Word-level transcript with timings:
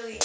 Really? 0.00 0.18